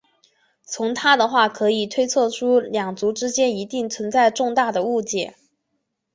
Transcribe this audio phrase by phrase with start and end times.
[0.65, 5.35] 从她的话可推测出两族之间一定存在重大的误解。